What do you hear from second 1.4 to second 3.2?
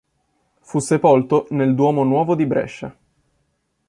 nel Duomo nuovo di Brescia.